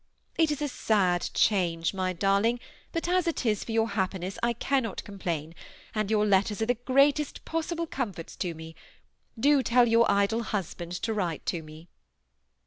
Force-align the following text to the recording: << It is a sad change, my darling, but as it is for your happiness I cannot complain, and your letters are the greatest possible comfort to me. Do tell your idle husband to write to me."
<< 0.23 0.25
It 0.39 0.49
is 0.49 0.63
a 0.63 0.67
sad 0.67 1.29
change, 1.35 1.93
my 1.93 2.11
darling, 2.11 2.59
but 2.91 3.07
as 3.07 3.27
it 3.27 3.45
is 3.45 3.63
for 3.63 3.71
your 3.71 3.89
happiness 3.89 4.39
I 4.41 4.53
cannot 4.53 5.03
complain, 5.03 5.53
and 5.93 6.09
your 6.09 6.25
letters 6.25 6.59
are 6.59 6.65
the 6.65 6.73
greatest 6.73 7.45
possible 7.45 7.85
comfort 7.85 8.35
to 8.39 8.55
me. 8.55 8.73
Do 9.39 9.61
tell 9.61 9.87
your 9.87 10.09
idle 10.09 10.41
husband 10.41 10.93
to 11.03 11.13
write 11.13 11.45
to 11.45 11.61
me." 11.61 11.87